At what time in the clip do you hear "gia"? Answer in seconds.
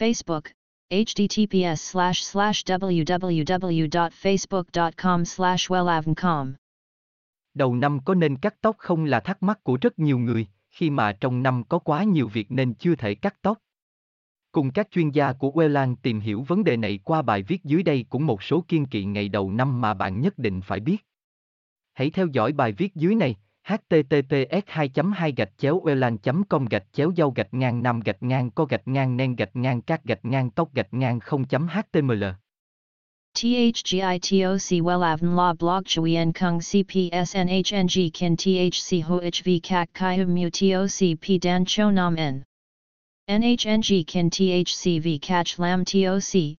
15.10-15.32